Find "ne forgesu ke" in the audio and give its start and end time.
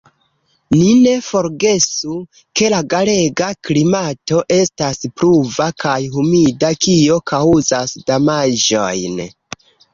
1.01-2.71